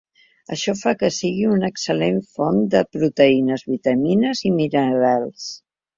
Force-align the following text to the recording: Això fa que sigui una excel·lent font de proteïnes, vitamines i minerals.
Això 0.53 0.73
fa 0.79 0.93
que 1.01 1.09
sigui 1.17 1.43
una 1.57 1.69
excel·lent 1.73 2.17
font 2.37 2.59
de 2.77 2.83
proteïnes, 2.97 3.67
vitamines 3.75 4.43
i 4.51 4.55
minerals. 4.57 5.47